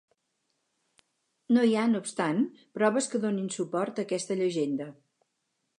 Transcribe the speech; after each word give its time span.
No 1.57 1.65
hi 1.67 1.75
ha, 1.81 1.83
no 1.91 2.01
obstant, 2.05 2.41
proves 2.79 3.11
que 3.13 3.23
donin 3.27 3.53
suport 3.59 4.01
a 4.03 4.07
aquesta 4.09 4.39
llegenda. 4.43 4.91